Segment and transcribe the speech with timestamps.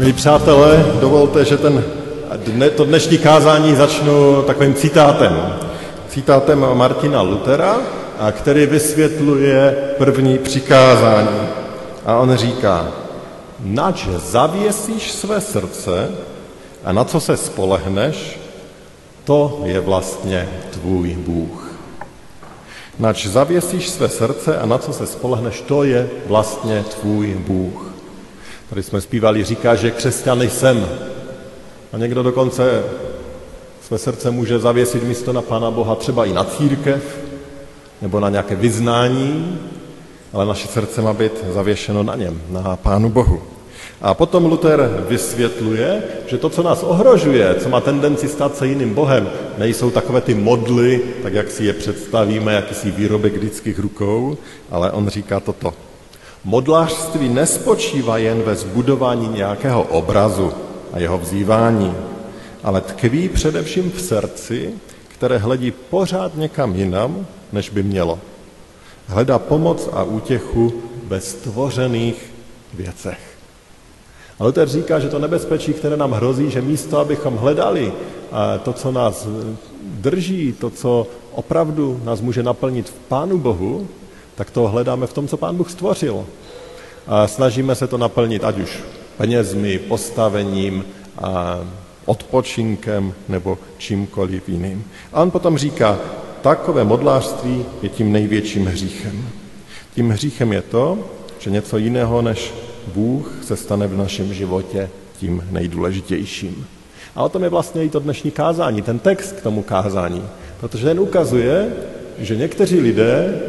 [0.00, 1.84] Milí přátelé, dovolte, že ten,
[2.36, 5.54] dne, to dnešní kázání začnu takovým citátem.
[6.08, 7.76] Citátem Martina Lutera,
[8.18, 11.48] a který vysvětluje první přikázání.
[12.06, 12.88] A on říká,
[13.60, 16.08] nač zavěsíš své srdce
[16.84, 18.40] a na co se spolehneš,
[19.24, 21.74] to je vlastně tvůj Bůh.
[22.98, 27.89] Nač zavěsíš své srdce a na co se spolehneš, to je vlastně tvůj Bůh.
[28.70, 30.88] Tady jsme zpívali, říká, že křesťan jsem.
[31.92, 32.82] A někdo dokonce
[33.82, 37.18] své srdce může zavěsit místo na Pána Boha třeba i na církev,
[38.02, 39.58] nebo na nějaké vyznání,
[40.32, 43.42] ale naše srdce má být zavěšeno na něm, na Pánu Bohu.
[44.00, 48.94] A potom Luther vysvětluje, že to, co nás ohrožuje, co má tendenci stát se jiným
[48.94, 54.36] Bohem, nejsou takové ty modly, tak jak si je představíme, jakýsi výrobek lidských rukou,
[54.70, 55.89] ale on říká toto.
[56.44, 60.52] Modlářství nespočívá jen ve zbudování nějakého obrazu
[60.92, 61.94] a jeho vzývání,
[62.62, 64.74] ale tkví především v srdci,
[65.08, 68.18] které hledí pořád někam jinam, než by mělo.
[69.06, 70.72] Hledá pomoc a útěchu
[71.06, 72.32] ve stvořených
[72.74, 73.18] věcech.
[74.38, 77.92] A Luther říká, že to nebezpečí, které nám hrozí, že místo, abychom hledali
[78.62, 79.28] to, co nás
[79.82, 83.88] drží, to, co opravdu nás může naplnit v Pánu Bohu,
[84.40, 86.26] tak to hledáme v tom, co Pán Bůh stvořil.
[87.06, 88.78] A snažíme se to naplnit ať už
[89.16, 90.84] penězmi, postavením,
[91.22, 91.60] a
[92.06, 94.84] odpočinkem nebo čímkoliv jiným.
[95.12, 95.98] A on potom říká,
[96.42, 99.28] takové modlářství je tím největším hříchem.
[99.94, 100.98] Tím hříchem je to,
[101.38, 102.54] že něco jiného než
[102.94, 104.88] Bůh se stane v našem životě
[105.18, 106.66] tím nejdůležitějším.
[107.16, 110.24] A o tom je vlastně i to dnešní kázání, ten text k tomu kázání.
[110.60, 111.72] Protože ten ukazuje,
[112.18, 113.40] že někteří lidé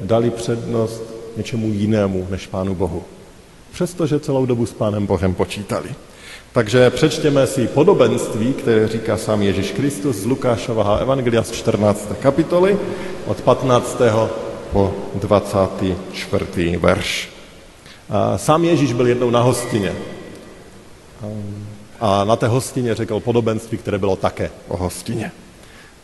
[0.00, 1.02] dali přednost
[1.36, 3.04] něčemu jinému než Pánu Bohu.
[3.72, 5.88] Přestože celou dobu s Pánem Bohem počítali.
[6.52, 12.08] Takže přečtěme si podobenství, které říká sám Ježíš Kristus z Lukášova Evangelia z 14.
[12.20, 12.78] kapitoly
[13.26, 14.00] od 15.
[14.72, 16.76] po 24.
[16.76, 17.30] verš.
[18.36, 19.92] Sám Ježíš byl jednou na hostině.
[22.00, 25.32] A na té hostině řekl podobenství, které bylo také o hostině.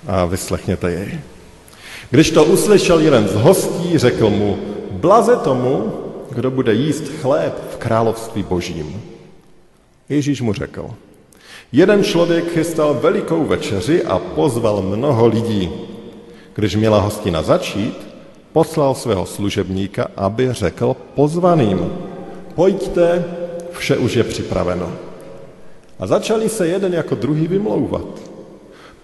[0.07, 1.21] A vyslechněte jej.
[2.15, 4.59] Když to uslyšel jeden z hostí, řekl mu,
[4.91, 5.93] blaze tomu,
[6.31, 9.03] kdo bude jíst chléb v království božím.
[10.09, 10.91] Ježíš mu řekl,
[11.73, 15.71] jeden člověk chystal velikou večeři a pozval mnoho lidí.
[16.55, 18.07] Když měla hostina začít,
[18.53, 21.93] poslal svého služebníka, aby řekl pozvaným,
[22.55, 23.25] pojďte,
[23.71, 24.93] vše už je připraveno.
[25.99, 28.07] A začali se jeden jako druhý vymlouvat.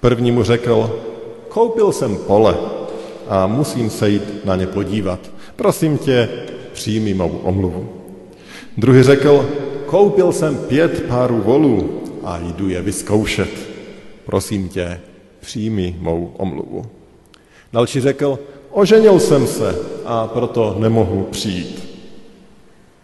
[0.01, 1.01] První mu řekl,
[1.49, 2.80] koupil jsem pole,
[3.31, 5.21] a musím se jít na ně podívat.
[5.57, 6.29] Prosím tě,
[6.73, 7.89] přijmi mou omluvu.
[8.77, 9.49] Druhý řekl,
[9.87, 13.51] koupil jsem pět párů volů a jdu je vyzkoušet.
[14.27, 15.01] Prosím tě,
[15.41, 16.85] přijmi mou omluvu.
[17.73, 18.39] Další řekl,
[18.71, 21.89] oženil jsem se a proto nemohu přijít.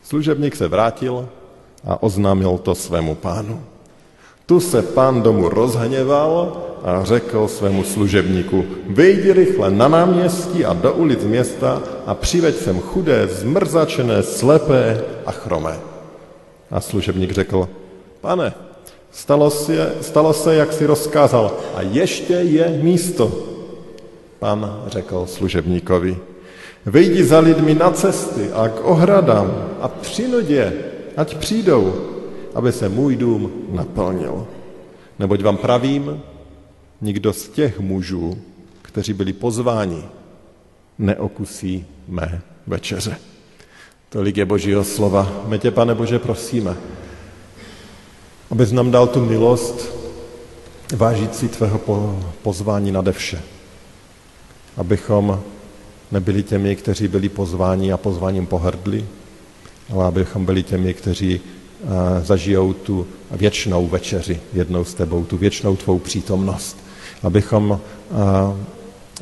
[0.02, 1.28] Služebník se vrátil
[1.84, 3.62] a oznámil to svému pánu.
[4.46, 10.92] Tu se pán domu rozhněval a řekl svému služebníku, vejdi rychle na náměstí a do
[10.92, 15.78] ulic města a přiveď sem chudé, zmrzačené, slepé a chromé.
[16.70, 17.68] A služebník řekl,
[18.20, 18.54] pane,
[19.10, 23.32] stalo se, stalo se, jak si rozkázal, a ještě je místo.
[24.38, 26.16] Pan řekl služebníkovi,
[26.84, 30.72] vejdi za lidmi na cesty a k ohradám a přinudě,
[31.16, 31.94] ať přijdou,
[32.54, 34.46] aby se můj dům naplnil.
[35.18, 36.22] Neboť vám pravím,
[37.00, 38.38] nikdo z těch mužů,
[38.82, 40.02] kteří byli pozváni,
[40.98, 43.16] neokusí mé večeře.
[44.08, 45.44] Tolik je Božího slova.
[45.46, 46.76] My tě, pane Bože, prosíme,
[48.50, 49.96] abys nám dal tu milost
[50.96, 51.80] vážit si tvého
[52.42, 53.42] pozvání nade vše.
[54.76, 55.42] Abychom
[56.12, 59.06] nebyli těmi, kteří byli pozváni a pozváním pohrdli,
[59.92, 61.40] ale abychom byli těmi, kteří
[62.22, 66.85] zažijou tu věčnou večeři jednou s tebou, tu věčnou tvou přítomnost.
[67.22, 67.80] Abychom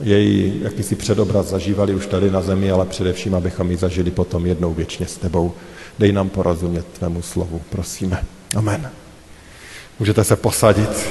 [0.03, 4.75] její jakýsi předobraz zažívali už tady na zemi, ale především, abychom ji zažili potom jednou
[4.75, 5.53] věčně s tebou.
[5.99, 8.25] Dej nám porozumět tvému slovu, prosíme.
[8.57, 8.91] Amen.
[9.99, 11.09] Můžete se posadit.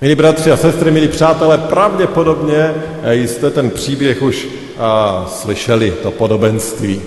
[0.00, 2.74] Milí bratři a sestry, milí přátelé, pravděpodobně
[3.04, 4.48] jste ten příběh už
[4.78, 7.02] a, slyšeli, to podobenství.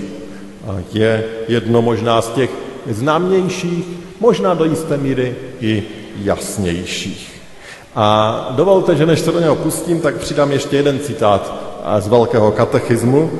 [0.67, 2.49] A je jedno možná z těch
[2.89, 3.85] známějších,
[4.19, 5.83] možná do jisté míry i
[6.15, 7.41] jasnějších.
[7.95, 11.53] A dovolte, že než se do něho pustím, tak přidám ještě jeden citát
[11.99, 13.31] z Velkého katechismu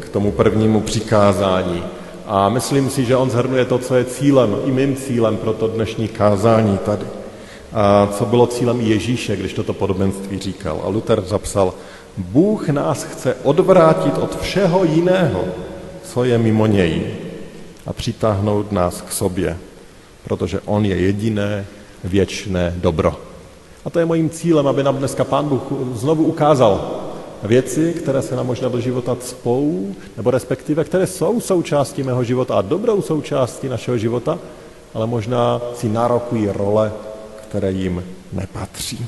[0.00, 1.82] k tomu prvnímu přikázání.
[2.26, 5.68] A myslím si, že on zhrnuje to, co je cílem, i mým cílem pro to
[5.68, 7.06] dnešní kázání tady.
[7.72, 10.80] A co bylo cílem Ježíše, když toto podobenství říkal.
[10.84, 11.74] A Luther zapsal,
[12.16, 15.44] Bůh nás chce odvrátit od všeho jiného,
[16.04, 17.06] co je mimo něj
[17.86, 19.56] a přitáhnout nás k sobě,
[20.24, 21.66] protože On je jediné
[22.04, 23.16] věčné dobro.
[23.84, 25.62] A to je mojím cílem, aby nám dneska Pán Bůh
[25.94, 27.00] znovu ukázal
[27.42, 32.54] věci, které se nám možná do života cpou, nebo respektive, které jsou součástí mého života
[32.54, 34.38] a dobrou součástí našeho života,
[34.94, 36.92] ale možná si nárokují role,
[37.48, 39.06] které jim nepatří.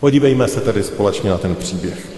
[0.00, 2.08] Podívejme se tedy společně na ten příběh.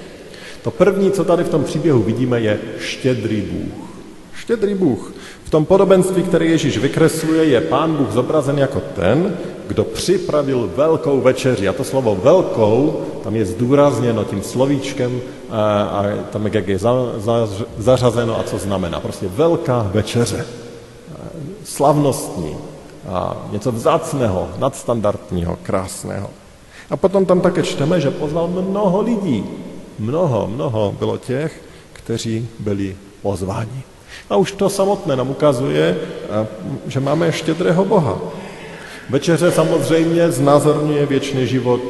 [0.62, 3.88] To první, co tady v tom příběhu vidíme, je štědrý Bůh.
[4.34, 5.12] Štědrý Bůh.
[5.44, 9.36] V tom podobenství, které Ježíš vykresluje, je pán Bůh zobrazen jako ten,
[9.72, 11.68] kdo připravil velkou večeři.
[11.68, 15.20] A to slovo velkou, tam je zdůrazněno tím slovíčkem
[15.50, 17.48] a, a tam jak je za, za,
[17.78, 19.00] zařazeno a co znamená.
[19.00, 20.46] Prostě velká večeře.
[21.64, 22.56] Slavnostní.
[23.08, 26.30] A něco vzácného, nadstandardního, krásného.
[26.90, 29.44] A potom tam také čteme, že pozval mnoho lidí.
[29.98, 31.60] Mnoho, mnoho bylo těch,
[31.92, 33.82] kteří byli pozváni.
[34.30, 35.98] A už to samotné nám ukazuje,
[36.86, 38.18] že máme štědrého Boha.
[39.12, 41.80] Večeře samozřejmě znázorňuje věčný život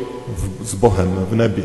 [0.63, 1.65] s Bohem v nebi.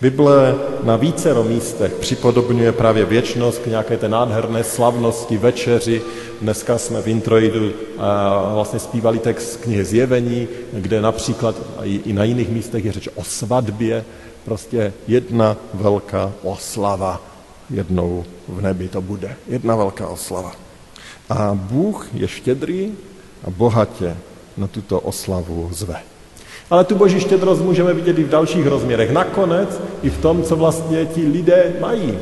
[0.00, 6.02] Bible na vícero místech připodobňuje právě věčnost k nějaké té nádherné slavnosti večeři.
[6.42, 7.72] Dneska jsme v introidu
[8.54, 14.04] vlastně zpívali text knihy Zjevení, kde například i na jiných místech je řeč o svatbě,
[14.44, 17.22] prostě jedna velká oslava
[17.70, 19.36] jednou v nebi to bude.
[19.48, 20.52] Jedna velká oslava.
[21.30, 22.92] A Bůh je štědrý
[23.44, 24.16] a bohatě
[24.58, 25.96] na tuto oslavu zve.
[26.70, 29.10] Ale tu boží štědrost můžeme vidět i v dalších rozměrech.
[29.10, 32.18] Nakonec i v tom, co vlastně ti lidé mají.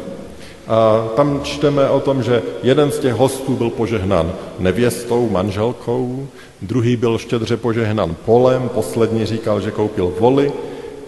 [0.66, 6.26] A tam čteme o tom, že jeden z těch hostů byl požehnán nevěstou, manželkou,
[6.62, 10.52] druhý byl štědře požehnán polem, poslední říkal, že koupil voli.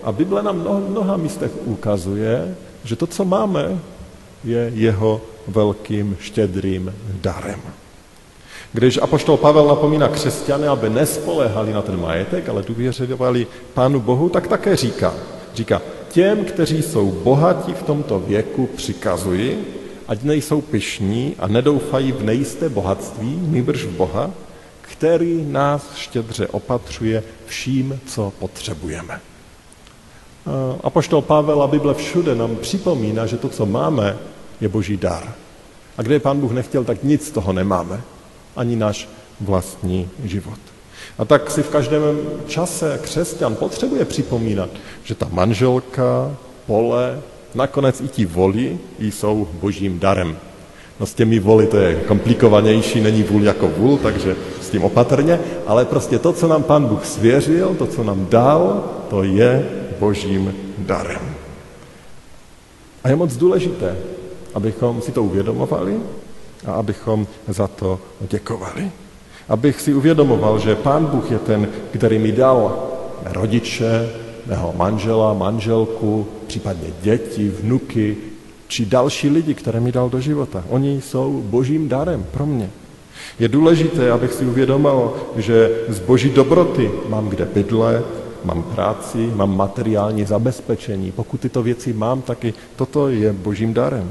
[0.02, 2.54] A Bible nám mnoha, mnoha místech ukazuje,
[2.84, 3.78] že to, co máme,
[4.44, 7.60] je jeho velkým štědrým darem.
[8.72, 14.48] Když apoštol Pavel napomíná křesťany, aby nespolehali na ten majetek, ale důvěřovali Pánu Bohu, tak
[14.48, 15.14] také říká,
[15.54, 19.74] říká, těm, kteří jsou bohatí v tomto věku, přikazuji,
[20.08, 24.30] ať nejsou pyšní a nedoufají v nejisté bohatství, nýbrž v Boha,
[24.80, 29.20] který nás štědře opatřuje vším, co potřebujeme.
[30.82, 34.16] Apoštol Pavel a Bible všude nám připomíná, že to, co máme,
[34.60, 35.34] je boží dar.
[35.98, 38.00] A kde pán Bůh nechtěl, tak nic z toho nemáme.
[38.58, 39.08] Ani náš
[39.40, 40.58] vlastní život.
[41.18, 42.02] A tak si v každém
[42.46, 44.70] čase křesťan potřebuje připomínat,
[45.04, 46.36] že ta manželka,
[46.66, 47.20] pole,
[47.54, 50.36] nakonec i ti voli jsou božím darem.
[51.00, 55.40] No s těmi voli to je komplikovanější, není vůl jako vůl, takže s tím opatrně,
[55.66, 60.54] ale prostě to, co nám Pán Bůh svěřil, to, co nám dal, to je božím
[60.78, 61.22] darem.
[63.04, 63.96] A je moc důležité,
[64.54, 66.00] abychom si to uvědomovali
[66.66, 68.00] a abychom za to
[68.30, 68.90] děkovali.
[69.48, 72.88] Abych si uvědomoval, že Pán Bůh je ten, který mi dal
[73.24, 74.08] rodiče,
[74.46, 78.16] mého manžela, manželku, případně děti, vnuky,
[78.68, 80.64] či další lidi, které mi dal do života.
[80.68, 82.70] Oni jsou božím darem pro mě.
[83.38, 88.06] Je důležité, abych si uvědomil, že z boží dobroty mám kde bydlet,
[88.44, 91.12] mám práci, mám materiální zabezpečení.
[91.12, 94.10] Pokud tyto věci mám, taky toto je božím darem.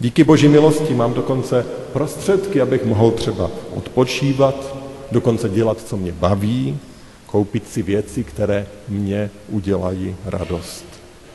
[0.00, 4.76] Díky boží milosti mám dokonce prostředky, abych mohl třeba odpočívat,
[5.12, 6.78] dokonce dělat, co mě baví,
[7.26, 10.84] koupit si věci, které mě udělají radost.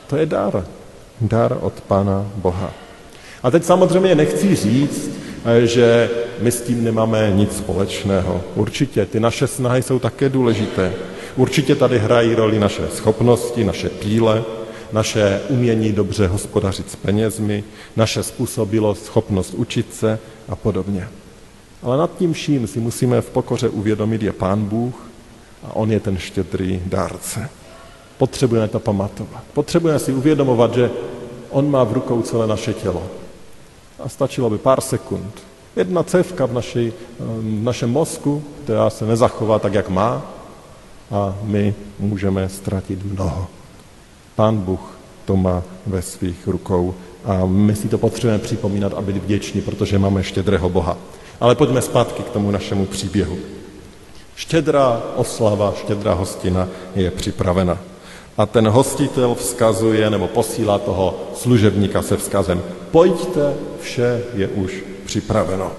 [0.08, 0.66] To je dar.
[1.22, 2.74] Dar od Pana Boha.
[3.44, 5.12] A teď samozřejmě nechci říct,
[5.64, 6.10] že
[6.40, 8.42] my s tím nemáme nic společného.
[8.56, 10.94] Určitě, ty naše snahy jsou také důležité.
[11.36, 14.44] Určitě tady hrají roli naše schopnosti, naše píle,
[14.92, 17.64] naše umění dobře hospodařit s penězmi,
[17.96, 21.08] naše způsobilost, schopnost učit se a podobně.
[21.84, 24.96] Ale nad tím vším si musíme v pokoře uvědomit, je Pán Bůh
[25.64, 27.50] a On je ten štědrý dárce.
[28.18, 29.44] Potřebujeme to pamatovat.
[29.54, 30.92] Potřebujeme si uvědomovat, že
[31.50, 33.04] On má v rukou celé naše tělo.
[34.00, 39.60] A stačilo by pár sekund, Jedna cévka v, naši, v našem mozku, která se nezachová
[39.60, 40.26] tak, jak má
[41.12, 43.48] a my můžeme ztratit mnoho.
[44.38, 49.18] Pán Bůh to má ve svých rukou a my si to potřebujeme připomínat a být
[49.18, 50.98] vděční, protože máme štědrého Boha.
[51.40, 53.38] Ale pojďme zpátky k tomu našemu příběhu.
[54.36, 57.78] Štědrá oslava, štědrá hostina je připravena.
[58.38, 65.72] A ten hostitel vzkazuje nebo posílá toho služebníka se vzkazem pojďte, vše je už připraveno.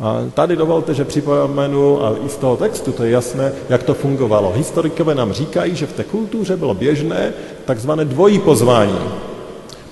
[0.00, 3.94] A tady dovolte, že připomenu, a i z toho textu to je jasné, jak to
[3.94, 4.52] fungovalo.
[4.52, 7.32] Historikové nám říkají, že v té kultuře bylo běžné
[7.64, 8.98] takzvané dvojí pozvání.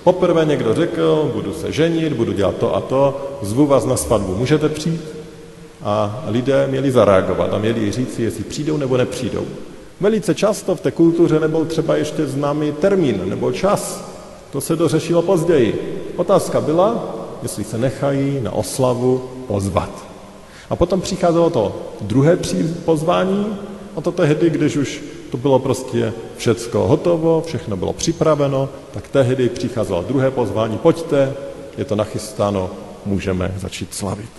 [0.04, 4.34] Poprvé někdo řekl, budu se ženit, budu dělat to a to, zvu vás na svatbu,
[4.34, 5.04] můžete přijít?
[5.82, 9.44] A lidé měli zareagovat a měli říct jestli přijdou nebo nepřijdou.
[10.00, 14.12] Velice často v té kultuře nebyl třeba ještě známý termín nebo čas.
[14.50, 16.02] To se dořešilo později.
[16.16, 19.92] Otázka byla, jestli se nechají na oslavu pozvat.
[20.70, 22.38] A potom přicházelo to druhé
[22.84, 23.46] pozvání,
[23.96, 24.90] a to tehdy, když už
[25.30, 31.32] to bylo prostě všecko hotovo, všechno bylo připraveno, tak tehdy přicházelo druhé pozvání, pojďte,
[31.78, 32.70] je to nachystáno,
[33.04, 34.32] můžeme začít slavit.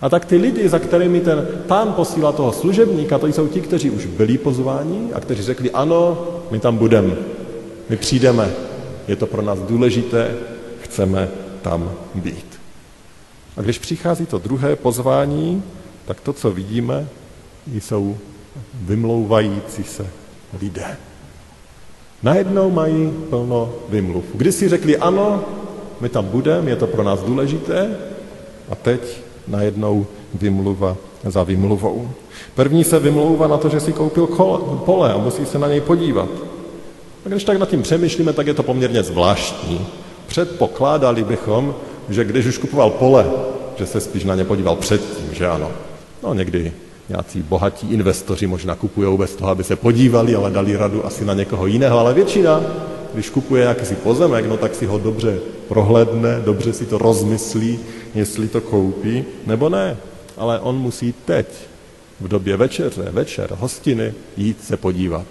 [0.00, 3.90] A tak ty lidi, za kterými ten pán posílá toho služebníka, to jsou ti, kteří
[3.90, 7.14] už byli pozváni a kteří řekli, ano, my tam budeme,
[7.88, 8.50] my přijdeme,
[9.08, 10.34] je to pro nás důležité,
[10.80, 11.28] chceme
[11.62, 12.55] tam být.
[13.56, 15.62] A když přichází to druhé pozvání,
[16.06, 17.08] tak to, co vidíme,
[17.72, 18.16] jsou
[18.74, 20.06] vymlouvající se
[20.60, 20.96] lidé.
[22.22, 24.24] Najednou mají plno vymluv.
[24.34, 25.44] Když si řekli ano,
[26.00, 27.96] my tam budeme, je to pro nás důležité,
[28.70, 29.00] a teď
[29.48, 32.10] najednou vymluva za vymluvou.
[32.54, 34.26] První se vymlouvá na to, že si koupil
[34.84, 36.28] pole a musí se na něj podívat.
[37.26, 39.86] A když tak nad tím přemýšlíme, tak je to poměrně zvláštní.
[40.26, 41.74] Předpokládali bychom,
[42.08, 43.26] že když už kupoval pole,
[43.78, 45.70] že se spíš na ně podíval předtím, že ano.
[46.22, 46.72] No někdy
[47.08, 51.34] nějací bohatí investoři možná kupují bez toho, aby se podívali, ale dali radu asi na
[51.34, 52.62] někoho jiného, ale většina,
[53.14, 57.78] když kupuje jakýsi pozemek, no tak si ho dobře prohledne, dobře si to rozmyslí,
[58.14, 59.96] jestli to koupí, nebo ne.
[60.36, 61.46] Ale on musí teď,
[62.20, 65.24] v době večeře, večer, hostiny, jít se podívat.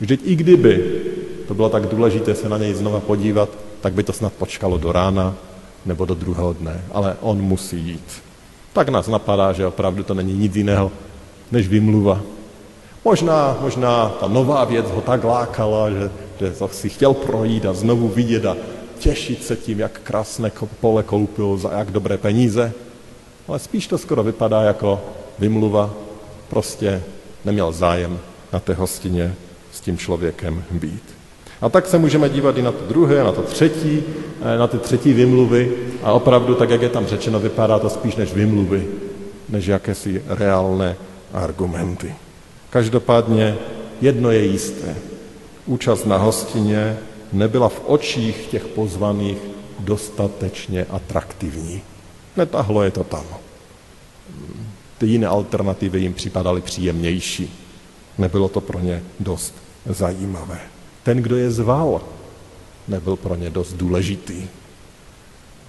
[0.00, 1.02] Vždyť i kdyby
[1.48, 3.48] to bylo tak důležité se na něj znova podívat,
[3.80, 5.36] tak by to snad počkalo do rána
[5.86, 8.22] nebo do druhého dne, ale on musí jít.
[8.72, 10.92] Tak nás napadá, že opravdu to není nic jiného,
[11.52, 12.20] než vymluva.
[13.04, 16.10] Možná, možná ta nová věc ho tak lákala, že,
[16.40, 18.56] že to si chtěl projít a znovu vidět a
[18.98, 22.72] těšit se tím, jak krásné pole koupil za jak dobré peníze.
[23.48, 25.00] Ale spíš to skoro vypadá jako
[25.38, 25.90] vymluva.
[26.48, 27.02] Prostě
[27.44, 28.18] neměl zájem
[28.52, 29.34] na té hostině
[29.72, 31.19] s tím člověkem být.
[31.60, 34.02] A tak se můžeme dívat i na to druhé, na to třetí,
[34.42, 38.16] eh, na ty třetí vymluvy a opravdu, tak jak je tam řečeno, vypadá to spíš
[38.16, 38.86] než vymluvy,
[39.48, 40.96] než jakési reálné
[41.32, 42.14] argumenty.
[42.70, 43.56] Každopádně
[44.00, 44.96] jedno je jisté.
[45.66, 46.98] Účast na hostině
[47.32, 49.38] nebyla v očích těch pozvaných
[49.78, 51.82] dostatečně atraktivní.
[52.36, 53.24] Netahlo je to tam.
[54.98, 57.52] Ty jiné alternativy jim připadaly příjemnější.
[58.18, 59.54] Nebylo to pro ně dost
[59.86, 60.60] zajímavé.
[61.02, 62.00] Ten, kdo je zval,
[62.88, 64.48] nebyl pro ně dost důležitý.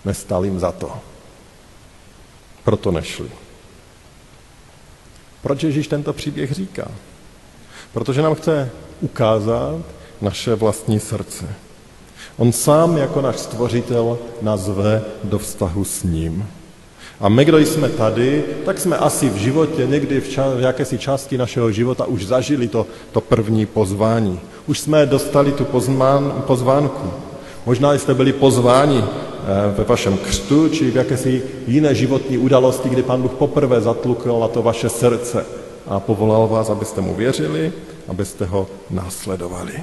[0.06, 0.92] Nestal jim za to.
[2.64, 3.30] Proto nešli.
[5.42, 6.92] Proč Ježíš tento příběh říká?
[7.94, 8.70] Protože nám chce
[9.02, 9.82] ukázat
[10.22, 11.56] naše vlastní srdce.
[12.38, 16.48] On sám jako náš stvořitel nazve do vztahu s ním.
[17.22, 20.98] A my, kdo jsme tady, tak jsme asi v životě, někdy v, ča- v jakési
[20.98, 24.40] části našeho života už zažili to, to první pozvání.
[24.68, 27.12] Už jsme dostali tu pozván, pozvánku.
[27.66, 33.04] Možná jste byli pozváni eh, ve vašem křtu, či v jakési jiné životní události, kdy
[33.04, 35.46] Pán Bůh poprvé zatlukl na to vaše srdce
[35.88, 37.74] a povolal vás, abyste mu věřili,
[38.08, 39.74] abyste ho následovali.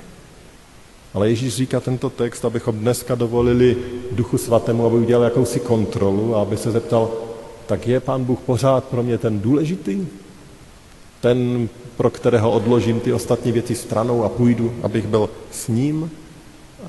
[1.14, 3.76] Ale Ježíš říká tento text, abychom dneska dovolili
[4.12, 7.10] Duchu Svatému, aby udělal jakousi kontrolu a aby se zeptal,
[7.68, 10.06] tak je Pán Bůh pořád pro mě ten důležitý?
[11.20, 16.10] Ten, pro kterého odložím ty ostatní věci stranou a půjdu, abych byl s ním?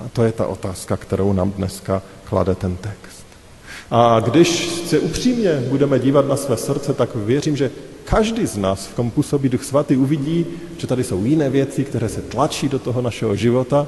[0.05, 3.25] A to je ta otázka, kterou nám dneska klade ten text.
[3.91, 7.71] A když se upřímně budeme dívat na své srdce, tak věřím, že
[8.03, 10.45] každý z nás, v kom působí Duch Svatý, uvidí,
[10.77, 13.87] že tady jsou jiné věci, které se tlačí do toho našeho života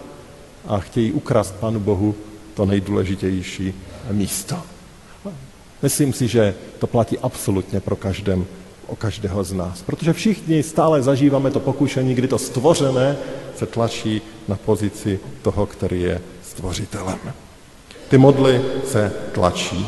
[0.67, 2.15] a chtějí ukrást Panu Bohu
[2.53, 3.73] to nejdůležitější
[4.11, 4.70] místo.
[5.81, 8.45] Myslím si, že to platí absolutně pro každém,
[8.87, 9.81] o každého z nás.
[9.81, 13.17] Protože všichni stále zažíváme to pokušení, kdy to stvořené
[13.55, 17.19] se tlačí na pozici toho, který je stvořitelem.
[18.09, 19.87] Ty modly se tlačí.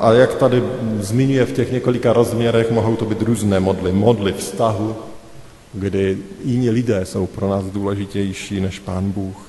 [0.00, 0.62] A jak tady
[1.00, 3.92] zmiňuje v těch několika rozměrech, mohou to být různé modly.
[3.92, 4.96] Modly vztahu,
[5.72, 9.46] kdy jiní lidé jsou pro nás důležitější než Pán Bůh.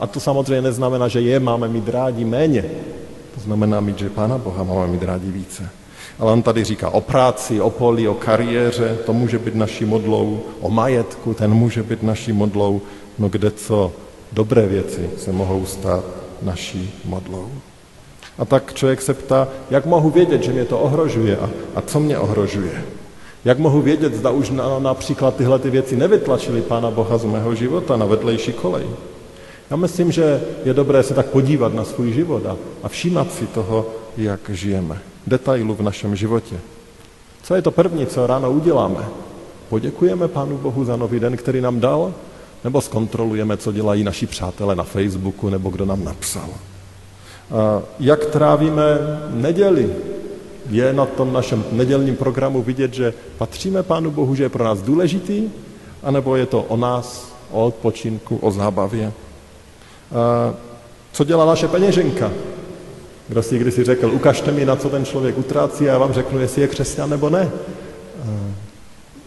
[0.00, 2.64] A to samozřejmě neznamená, že je máme mít rádi méně.
[3.38, 5.70] To znamená mít, že Pána Boha máme mít rádi více.
[6.18, 10.42] Ale on tady říká o práci, o poli, o kariéře, to může být naší modlou,
[10.60, 12.80] o majetku, ten může být naší modlou,
[13.18, 13.92] no kde co
[14.32, 16.04] dobré věci se mohou stát
[16.42, 17.48] naší modlou.
[18.38, 22.00] A tak člověk se ptá, jak mohu vědět, že mě to ohrožuje a, a co
[22.00, 22.84] mě ohrožuje.
[23.44, 27.54] Jak mohu vědět, zda už na, například tyhle ty věci nevytlačily Pána Boha z mého
[27.54, 28.86] života na vedlejší kolej.
[29.70, 33.46] Já myslím, že je dobré se tak podívat na svůj život a, a všímat si
[33.46, 34.98] toho, jak žijeme.
[35.26, 36.56] Detailu v našem životě.
[37.42, 39.08] Co je to první, co ráno uděláme?
[39.68, 42.14] Poděkujeme Pánu Bohu za nový den, který nám dal,
[42.64, 46.48] nebo zkontrolujeme, co dělají naši přátelé na Facebooku, nebo kdo nám napsal.
[47.50, 48.82] A jak trávíme
[49.30, 49.92] neděli?
[50.70, 54.82] Je na tom našem nedělním programu vidět, že patříme Pánu Bohu, že je pro nás
[54.82, 55.50] důležitý,
[56.02, 59.12] anebo je to o nás, o odpočinku, o zábavě?
[61.12, 62.30] Co dělá naše peněženka?
[63.28, 66.40] Kdo si kdysi řekl, ukažte mi, na co ten člověk utrácí a já vám řeknu,
[66.40, 67.50] jestli je křesťan nebo ne.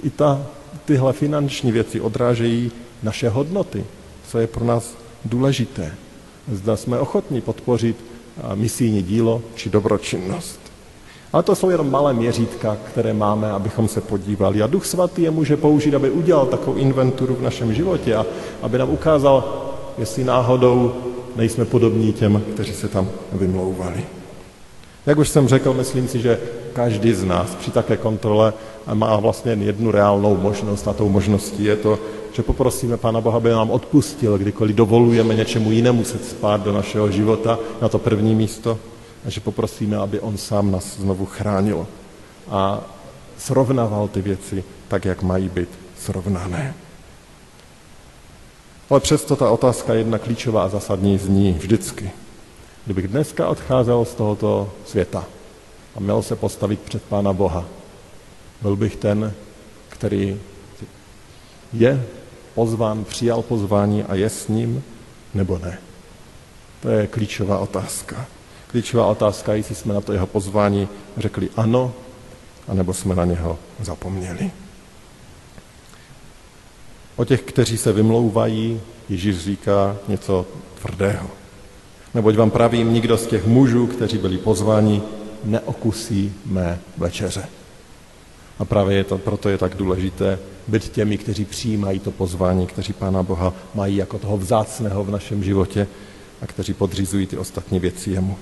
[0.03, 0.45] I ta,
[0.85, 2.71] tyhle finanční věci odrážejí
[3.03, 3.85] naše hodnoty,
[4.27, 5.93] co je pro nás důležité.
[6.51, 7.97] Zda jsme ochotní podpořit
[8.55, 10.59] misijní dílo či dobročinnost.
[11.33, 14.61] Ale to jsou jenom malé měřítka, které máme, abychom se podívali.
[14.61, 18.25] A Duch Svatý je může použít, aby udělal takovou inventuru v našem životě a
[18.61, 19.67] aby nám ukázal,
[20.01, 20.93] jestli náhodou
[21.35, 24.05] nejsme podobní těm, kteří se tam vymlouvali.
[25.05, 26.39] Jak už jsem řekl, myslím si, že
[26.73, 28.53] každý z nás při také kontrole
[28.93, 31.99] má vlastně jednu reálnou možnost a tou možností je to,
[32.33, 37.11] že poprosíme Pána Boha, aby nám odpustil, kdykoliv dovolujeme něčemu jinému se spát do našeho
[37.11, 38.77] života na to první místo
[39.25, 41.87] a že poprosíme, aby On sám nás znovu chránil
[42.49, 42.81] a
[43.37, 46.73] srovnával ty věci tak, jak mají být srovnané.
[48.91, 52.11] Ale přesto ta otázka jedna klíčová a zásadní zní vždycky.
[52.85, 55.25] Kdybych dneska odcházel z tohoto světa
[55.95, 57.65] a měl se postavit před Pána Boha,
[58.61, 59.33] byl bych ten,
[59.89, 60.39] který
[61.73, 62.05] je
[62.55, 64.83] pozván, přijal pozvání a je s ním,
[65.33, 65.77] nebo ne?
[66.81, 68.25] To je klíčová otázka.
[68.67, 71.93] Klíčová otázka, jestli jsme na to jeho pozvání řekli ano,
[72.67, 74.51] anebo jsme na něho zapomněli.
[77.15, 80.45] O těch, kteří se vymlouvají, Ježíš říká něco
[80.81, 81.29] tvrdého.
[82.13, 85.01] Neboť vám pravím, nikdo z těch mužů, kteří byli pozváni,
[85.43, 87.45] neokusí mé večeře.
[88.59, 92.93] A právě je to, proto je tak důležité být těmi, kteří přijímají to pozvání, kteří
[92.93, 95.87] Pána Boha mají jako toho vzácného v našem životě
[96.41, 98.37] a kteří podřizují ty ostatní věci jemu.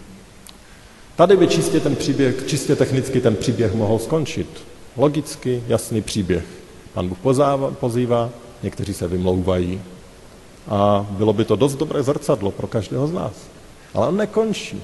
[1.15, 4.63] Tady by čistě ten příběh, čistě technicky ten příběh mohl skončit.
[4.97, 6.43] Logicky, jasný příběh.
[6.93, 7.17] Pan Bůh
[7.79, 8.29] pozývá,
[8.63, 9.81] někteří se vymlouvají.
[10.67, 13.33] A bylo by to dost dobré zrcadlo pro každého z nás.
[13.93, 14.83] Ale on nekončí.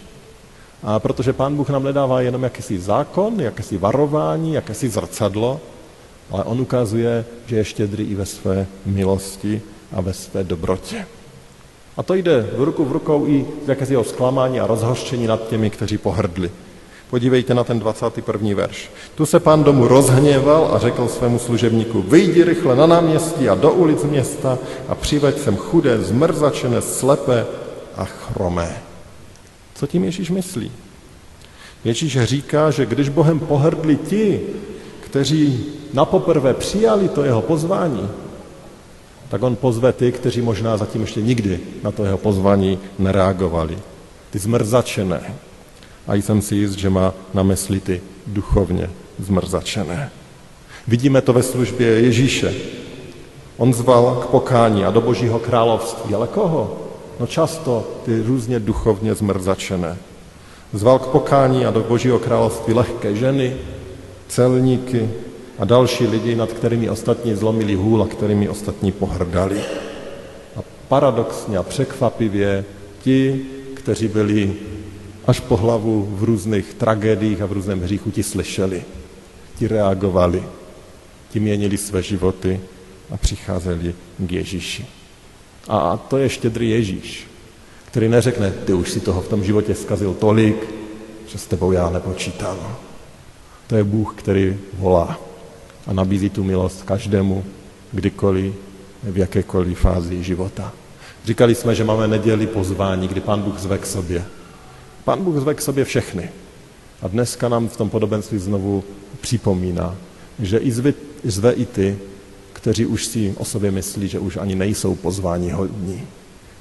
[0.84, 5.60] A protože Pán Bůh nám nedává jenom jakýsi zákon, jakési varování, jakési zrcadlo,
[6.32, 9.62] ale on ukazuje, že je štědrý i ve své milosti
[9.92, 11.06] a ve své dobrotě.
[11.98, 15.70] A to jde v ruku v rukou i z jakésiho zklamání a rozhořčení nad těmi,
[15.70, 16.52] kteří pohrdli.
[17.16, 18.56] Podívejte na ten 21.
[18.56, 18.92] verš.
[19.16, 23.72] Tu se pán domu rozhněval a řekl svému služebníku, vyjdi rychle na náměstí a do
[23.72, 27.46] ulic města a přiveď sem chudé, zmrzačené, slepé
[27.96, 28.78] a chromé.
[29.76, 30.72] Co tím Ježíš myslí?
[31.84, 34.42] Ježíš říká, že když Bohem pohrdli ti,
[35.00, 38.10] kteří napoprvé přijali to jeho pozvání,
[39.30, 43.78] tak on pozve ty, kteří možná zatím ještě nikdy na to jeho pozvání nereagovali.
[44.30, 45.22] Ty zmrzačené,
[46.08, 48.90] a jsem si jist, že má na mysli ty duchovně
[49.20, 50.12] zmrzačené.
[50.88, 52.54] Vidíme to ve službě Ježíše.
[53.58, 56.16] On zval k pokání a do božího království.
[56.16, 56.78] Ale koho?
[57.20, 59.98] No často ty různě duchovně zmrzačené.
[60.74, 63.56] Zval k pokání a do božího království lehké ženy,
[64.28, 65.10] celníky
[65.60, 69.62] a další lidi, nad kterými ostatní zlomili hůl a kterými ostatní pohrdali.
[70.56, 72.66] A paradoxně a překvapivě
[73.04, 74.54] ti, kteří byli
[75.28, 78.84] až po hlavu v různých tragédiích a v různém hříchu ti slyšeli,
[79.58, 80.44] ti reagovali,
[81.30, 82.62] ti měnili své životy
[83.12, 84.86] a přicházeli k Ježíši.
[85.68, 87.28] A to je štědrý Ježíš,
[87.86, 90.68] který neřekne, ty už si toho v tom životě zkazil tolik,
[91.28, 92.78] že s tebou já nepočítal.
[93.68, 95.20] To je Bůh, který volá
[95.88, 97.44] a nabízí tu milost každému,
[97.92, 98.54] kdykoliv,
[99.04, 100.72] v jakékoliv fázi života.
[101.26, 104.26] Říkali jsme, že máme neděli pozvání, kdy Pán Bůh zve k sobě.
[105.06, 106.30] Pán Bůh zve k sobě všechny.
[107.02, 108.84] A dneska nám v tom podobenství znovu
[109.22, 109.96] připomíná,
[110.40, 111.98] že i zve, zve i ty,
[112.54, 116.02] kteří už si o sobě myslí, že už ani nejsou pozváni hodní.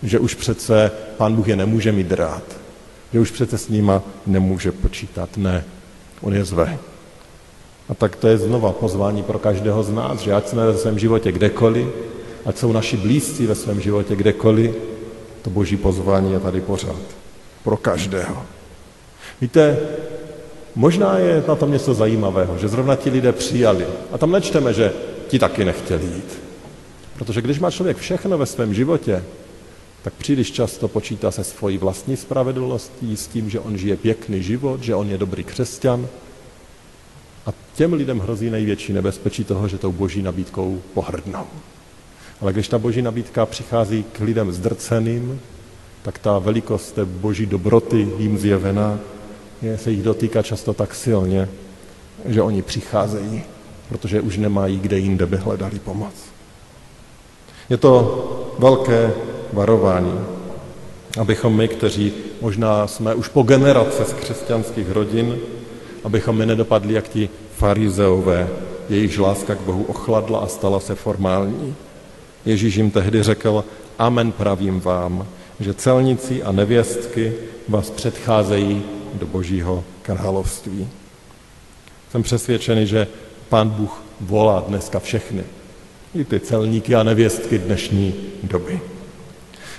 [0.02, 2.42] Že už přece pán Bůh je nemůže mít rád.
[3.12, 5.36] Že už přece s nima nemůže počítat.
[5.36, 5.64] Ne,
[6.20, 6.78] on je zve.
[7.88, 10.98] A tak to je znova pozvání pro každého z nás, že ať jsme ve svém
[10.98, 11.88] životě kdekoliv,
[12.44, 14.74] ať jsou naši blízcí ve svém životě kdekoliv,
[15.42, 17.23] to boží pozvání je tady pořád.
[17.64, 18.42] Pro každého.
[19.40, 19.78] Víte,
[20.74, 23.86] možná je na tom něco zajímavého, že zrovna ti lidé přijali.
[24.12, 24.92] A tam nečteme, že
[25.28, 26.38] ti taky nechtěli jít.
[27.18, 29.24] Protože když má člověk všechno ve svém životě,
[30.02, 34.82] tak příliš často počítá se svojí vlastní spravedlností, s tím, že on žije pěkný život,
[34.82, 36.08] že on je dobrý křesťan.
[37.46, 41.46] A těm lidem hrozí největší nebezpečí toho, že tou boží nabídkou pohrdnou.
[42.40, 45.40] Ale když ta boží nabídka přichází k lidem zdrceným,
[46.04, 48.98] tak ta velikost té boží dobroty jim zjevená
[49.62, 51.48] je, se jich dotýká často tak silně,
[52.24, 53.42] že oni přicházejí,
[53.88, 56.12] protože už nemají kde jinde by hledali pomoc.
[57.70, 59.12] Je to velké
[59.52, 60.20] varování,
[61.20, 65.36] abychom my, kteří možná jsme už po generace z křesťanských rodin,
[66.04, 68.48] abychom my nedopadli jak ti farizeové,
[68.88, 71.74] jejichž láska k Bohu ochladla a stala se formální.
[72.44, 73.64] Ježíš jim tehdy řekl,
[73.98, 75.26] amen pravím vám,
[75.60, 77.32] že celníci a nevěstky
[77.68, 78.82] vás předcházejí
[79.14, 80.88] do božího království.
[82.10, 83.06] Jsem přesvědčený, že
[83.48, 85.44] pán Bůh volá dneska všechny,
[86.14, 88.80] i ty celníky a nevěstky dnešní doby.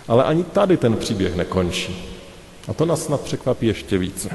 [0.08, 2.06] Ale ani tady ten příběh nekončí.
[2.68, 4.30] A to nás snad překvapí ještě více.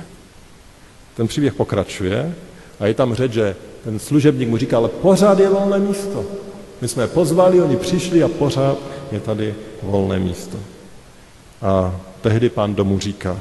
[1.17, 2.35] Ten příběh pokračuje
[2.81, 6.25] a je tam řeč, že ten služebník mu říká, ale pořád je volné místo.
[6.81, 8.79] My jsme je pozvali, oni přišli a pořád
[9.13, 10.59] je tady volné místo.
[11.63, 13.41] A tehdy pán domu říká,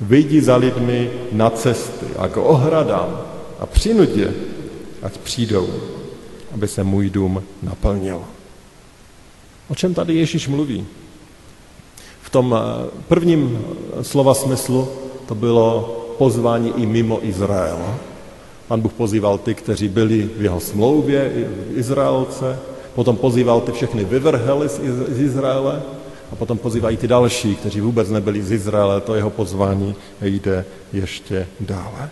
[0.00, 3.20] vyjdi za lidmi na cesty a k ohradám
[3.60, 4.34] a přinuď je,
[5.02, 5.68] ať přijdou,
[6.52, 8.22] aby se můj dům naplnil.
[9.68, 10.86] O čem tady Ježíš mluví?
[12.22, 13.64] V tom eh, prvním
[14.02, 14.88] slova smyslu
[15.28, 17.78] to bylo pozvání i mimo Izrael.
[18.68, 21.32] Pan Bůh pozýval ty, kteří byli v jeho smlouvě,
[21.74, 22.58] Izraelce,
[22.94, 24.68] potom pozýval ty všechny vyvrhely
[25.08, 25.82] z Izraele
[26.34, 31.46] a potom pozývají ty další, kteří vůbec nebyli z Izraele, to jeho pozvání jde ještě
[31.60, 32.10] dále.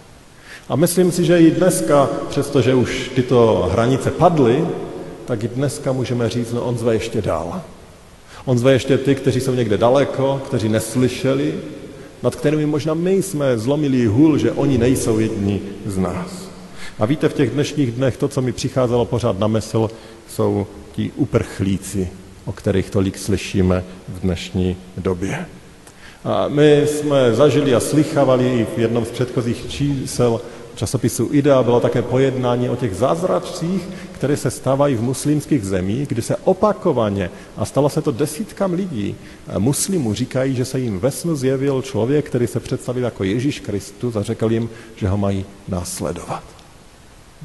[0.69, 4.65] A myslím si, že i dneska, přestože už tyto hranice padly,
[5.25, 7.63] tak i dneska můžeme říct, no on zve ještě dál.
[8.45, 11.55] On zve ještě ty, kteří jsou někde daleko, kteří neslyšeli,
[12.23, 16.49] nad kterými možná my jsme zlomili hůl, že oni nejsou jedni z nás.
[16.99, 19.91] A víte, v těch dnešních dnech to, co mi přicházelo pořád na mysl,
[20.29, 25.47] jsou ti uprchlíci, o kterých tolik slyšíme v dnešní době.
[26.25, 30.41] A my jsme zažili a slychávali v jednom z předchozích čísel
[30.75, 36.23] časopisu IDEA bylo také pojednání o těch zázračcích, které se stávají v muslimských zemích, kdy
[36.23, 39.15] se opakovaně, a stalo se to desítkám lidí,
[39.59, 44.17] muslimů říkají, že se jim ve snu zjevil člověk, který se představil jako Ježíš Kristus
[44.17, 46.52] a řekl jim, že ho mají následovat.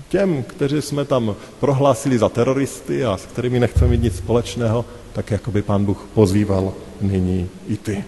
[0.10, 5.32] Těm, kteří jsme tam prohlásili za teroristy a s kterými nechceme mít nic společného, tak
[5.32, 8.04] jako by pán Bůh pozýval nyní i ty.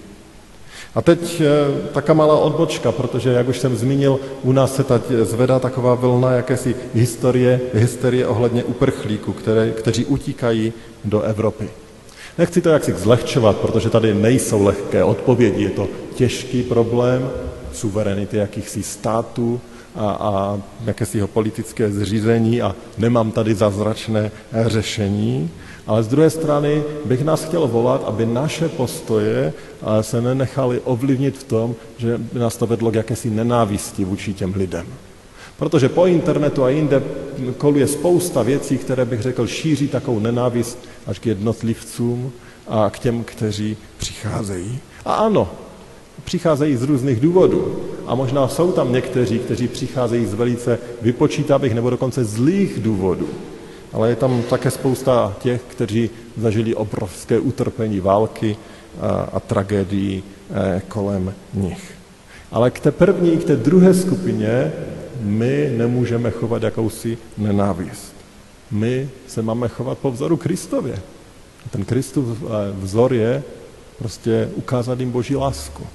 [0.95, 1.45] A teď eh,
[1.93, 6.31] taká malá odbočka, protože, jak už jsem zmínil, u nás se teď zvedá taková vlna
[6.31, 10.73] jakési historie, hysterie ohledně uprchlíků, které, kteří utíkají
[11.05, 11.69] do Evropy.
[12.37, 15.63] Nechci to jaksi zlehčovat, protože tady nejsou lehké odpovědi.
[15.63, 17.29] Je to těžký problém
[17.73, 19.61] suverenity jakýchsi států
[19.95, 24.31] a, a jakésiho politické zřízení a nemám tady zázračné
[24.65, 25.49] řešení.
[25.87, 29.53] Ale z druhé strany bych nás chtěl volat, aby naše postoje
[30.01, 34.53] se nenechaly ovlivnit v tom, že by nás to vedlo k jakési nenávisti vůči těm
[34.55, 34.87] lidem.
[35.57, 37.03] Protože po internetu a jinde
[37.57, 42.31] koluje spousta věcí, které bych řekl šíří takovou nenávist až k jednotlivcům
[42.67, 44.79] a k těm, kteří přicházejí.
[45.05, 45.51] A ano,
[46.29, 47.61] přicházejí z různých důvodů.
[48.05, 53.27] A možná jsou tam někteří, kteří přicházejí z velice vypočítavých nebo dokonce zlých důvodů
[53.93, 58.57] ale je tam také spousta těch, kteří zažili obrovské utrpení války
[59.01, 61.91] a, a tragédií eh, kolem nich.
[62.51, 64.71] Ale k té první, k té druhé skupině
[65.21, 68.13] my nemůžeme chovat jakousi nenávist.
[68.71, 71.01] My se máme chovat po vzoru Kristově.
[71.71, 72.47] Ten Kristův eh,
[72.81, 73.43] vzor je
[73.97, 75.87] prostě ukázat jim Boží lásku.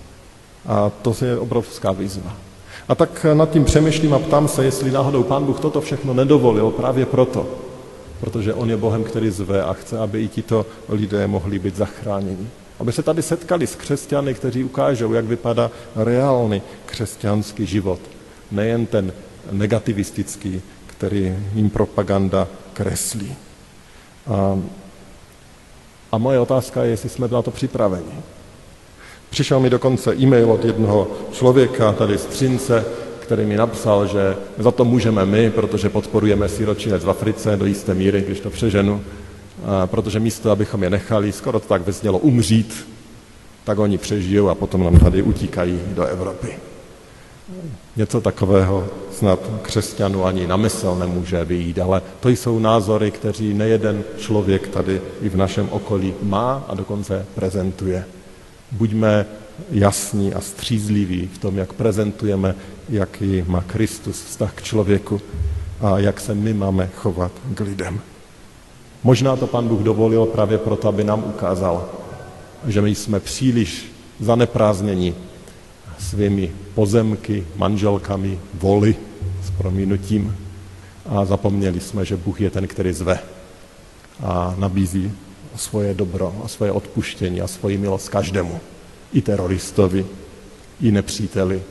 [0.67, 2.37] A to je obrovská výzva.
[2.89, 6.71] A tak nad tím přemýšlím a ptám se, jestli náhodou Pán Bůh toto všechno nedovolil
[6.71, 7.49] právě proto,
[8.21, 12.49] protože on je Bohem, který zve a chce, aby i tito lidé mohli být zachráněni.
[12.79, 18.01] Aby se tady setkali s křesťany, kteří ukážou, jak vypadá reálný křesťanský život.
[18.51, 19.13] nejen ten
[19.53, 23.35] negativistický, který jim propaganda kreslí.
[24.27, 24.59] A,
[26.13, 28.13] a moje otázka je, jestli jsme na to připraveni.
[29.35, 32.85] Přišel mi dokonce e-mail od jednoho člověka tady z Třince,
[33.19, 37.95] který mi napsal, že za to můžeme my, protože podporujeme siročinec v Africe do jisté
[37.95, 39.01] míry, když to přeženu,
[39.65, 42.87] a protože místo, abychom je nechali, skoro to tak veznělo, umřít,
[43.65, 46.49] tak oni přežijou a potom nám tady utíkají do Evropy.
[47.97, 54.05] Něco takového snad křesťanů ani na mysl nemůže vyjít, ale to jsou názory, kteří nejeden
[54.19, 58.05] člověk tady i v našem okolí má a dokonce prezentuje.
[58.75, 59.27] Buďme
[59.71, 62.55] jasní a střízliví v tom, jak prezentujeme,
[62.89, 65.21] jaký má Kristus vztah k člověku
[65.81, 68.01] a jak se my máme chovat k lidem.
[69.05, 71.89] Možná to pan Bůh dovolil právě proto, aby nám ukázal,
[72.67, 75.15] že my jsme příliš zaneprázdněni
[75.99, 78.97] svými pozemky, manželkami, voli
[79.45, 80.37] s prominutím
[81.07, 83.19] a zapomněli jsme, že Bůh je ten, který zve
[84.23, 85.13] a nabízí
[85.57, 88.61] svoje dobro a svoje odpuštění a svoji milost každému.
[89.13, 90.07] I teroristovi,
[90.81, 91.63] i nepříteli,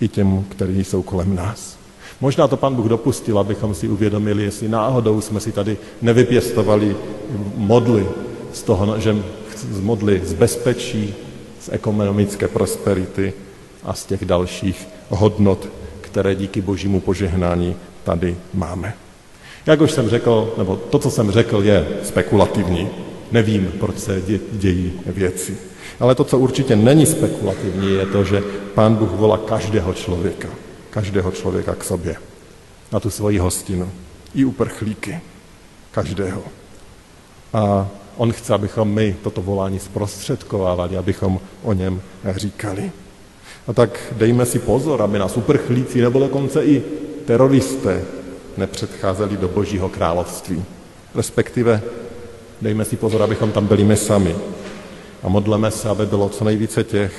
[0.00, 1.78] i těm, kteří jsou kolem nás.
[2.20, 6.96] Možná to pan Bůh dopustil, abychom si uvědomili, jestli náhodou jsme si tady nevypěstovali
[7.54, 8.06] modly
[8.52, 9.16] z toho, že
[9.56, 11.14] z modly z bezpečí,
[11.60, 13.32] z ekonomické prosperity
[13.84, 15.68] a z těch dalších hodnot,
[16.00, 19.07] které díky božímu požehnání tady máme.
[19.66, 22.88] Jak už jsem řekl, nebo to, co jsem řekl, je spekulativní.
[23.32, 25.56] Nevím, proč se dějí věci.
[26.00, 28.42] Ale to, co určitě není spekulativní, je to, že
[28.74, 30.48] Pán Bůh volá každého člověka,
[30.90, 32.16] každého člověka k sobě,
[32.92, 33.90] na tu svoji hostinu.
[34.34, 35.20] I uprchlíky.
[35.90, 36.42] Každého.
[37.52, 42.02] A on chce, abychom my toto volání zprostředkovávali, abychom o něm
[42.36, 42.92] říkali.
[43.66, 46.82] A tak dejme si pozor, aby nás uprchlíci nebo dokonce i
[47.26, 48.02] teroristé
[48.58, 50.64] nepředcházeli do božího království.
[51.14, 51.80] Respektive
[52.62, 54.36] dejme si pozor, abychom tam byli my sami.
[55.22, 57.12] A modleme se, aby bylo co nejvíce těch,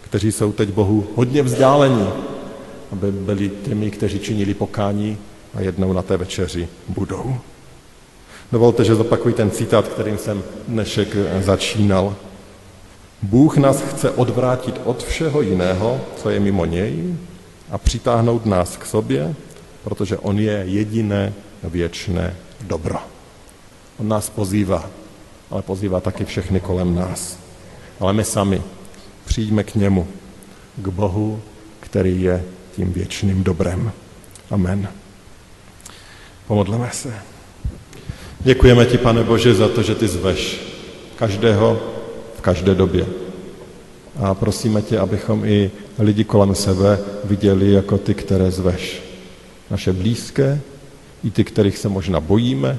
[0.00, 2.08] kteří jsou teď Bohu hodně vzdálení,
[2.92, 5.18] aby byli těmi, kteří činili pokání
[5.54, 7.36] a jednou na té večeři budou.
[8.52, 11.08] Dovolte, že zopakuji ten citát, kterým jsem dnešek
[11.40, 12.14] začínal.
[13.22, 17.14] Bůh nás chce odvrátit od všeho jiného, co je mimo něj,
[17.70, 19.34] a přitáhnout nás k sobě,
[19.86, 22.98] protože On je jediné věčné dobro.
[23.98, 24.90] On nás pozývá,
[25.50, 27.38] ale pozývá taky všechny kolem nás.
[28.00, 28.62] Ale my sami
[29.24, 30.06] přijďme k němu,
[30.76, 31.40] k Bohu,
[31.80, 32.44] který je
[32.76, 33.92] tím věčným dobrem.
[34.50, 34.88] Amen.
[36.46, 37.14] Pomodleme se.
[38.40, 40.60] Děkujeme ti, pane Bože, za to, že ty zveš
[41.16, 41.80] každého
[42.38, 43.06] v každé době.
[44.18, 49.05] A prosíme tě, abychom i lidi kolem sebe viděli jako ty, které zveš.
[49.70, 50.60] Naše blízké,
[51.24, 52.78] i ty, kterých se možná bojíme,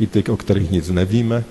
[0.00, 1.44] i ty, o kterých nic nevíme,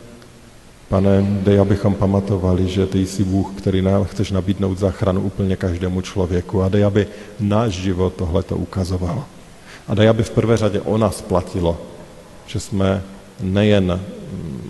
[0.87, 6.01] Pane, dej, abychom pamatovali, že ty jsi Bůh, který nám chceš nabídnout záchranu úplně každému
[6.01, 7.07] člověku a dej, aby
[7.39, 9.25] náš život tohle to ukazoval.
[9.87, 11.81] A dej, aby v prvé řadě o nás platilo,
[12.47, 13.03] že jsme
[13.41, 13.99] nejen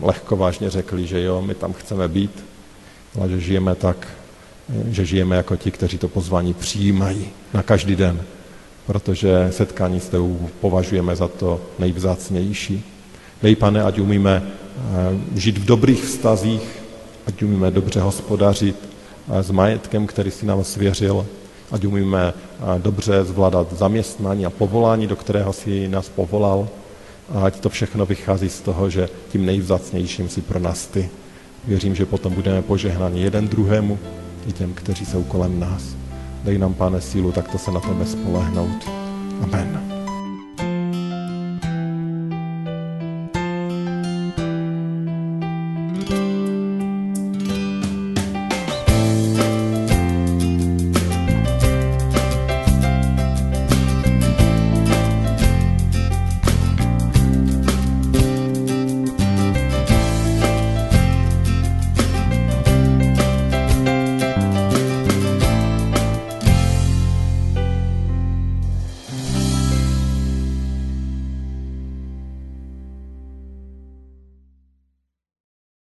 [0.02, 2.46] lehkovážně řekli, že jo, my tam chceme být,
[3.20, 4.08] ale že žijeme tak,
[4.90, 8.22] že žijeme jako ti, kteří to pozvání přijímají na každý den,
[8.88, 12.84] protože setkání s tebou považujeme za to nejvzácnější.
[13.42, 14.44] Dej, pane, ať umíme
[14.78, 16.84] Eh, žít v dobrých vztazích,
[17.28, 18.76] ať umíme dobře hospodařit
[19.30, 21.26] eh, s majetkem, který si nám svěřil,
[21.72, 26.68] ať umíme eh, dobře zvládat zaměstnání a povolání, do kterého si nás povolal,
[27.34, 31.10] a ať to všechno vychází z toho, že tím nejvzácnějším si pro nás ty.
[31.68, 34.00] Věřím, že potom budeme požehnáni jeden druhému
[34.48, 36.07] i těm, kteří jsou kolem nás.
[36.48, 38.90] Dej nám, pane, sílu takto se na tebe spolehnout.
[39.44, 39.97] Amen.